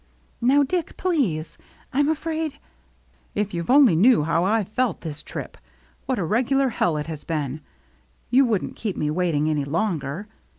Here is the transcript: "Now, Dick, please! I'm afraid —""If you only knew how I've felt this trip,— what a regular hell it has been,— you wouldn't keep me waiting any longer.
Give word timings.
"Now, 0.41 0.63
Dick, 0.63 0.97
please! 0.97 1.59
I'm 1.93 2.09
afraid 2.09 2.57
—""If 3.35 3.53
you 3.53 3.63
only 3.69 3.95
knew 3.95 4.23
how 4.23 4.43
I've 4.45 4.67
felt 4.67 5.01
this 5.01 5.21
trip,— 5.21 5.59
what 6.07 6.17
a 6.17 6.25
regular 6.25 6.69
hell 6.69 6.97
it 6.97 7.05
has 7.05 7.23
been,— 7.23 7.61
you 8.31 8.43
wouldn't 8.43 8.75
keep 8.75 8.97
me 8.97 9.11
waiting 9.11 9.47
any 9.47 9.63
longer. 9.63 10.27